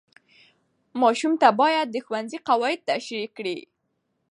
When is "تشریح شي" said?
2.89-3.55